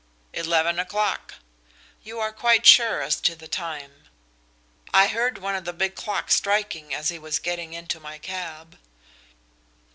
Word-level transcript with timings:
"Eleven 0.33 0.79
o'clock." 0.79 1.35
"You 2.03 2.19
are 2.19 2.31
quite 2.33 2.65
sure 2.65 3.03
as 3.03 3.21
to 3.21 3.35
the 3.35 3.47
time?" 3.47 4.07
"I 4.91 5.05
heard 5.05 5.37
one 5.37 5.53
of 5.55 5.63
the 5.63 5.73
big 5.73 5.93
clocks 5.93 6.33
striking 6.33 6.91
as 6.91 7.09
he 7.09 7.19
was 7.19 7.37
getting 7.37 7.73
into 7.73 7.99
my 7.99 8.17
cab." 8.17 8.79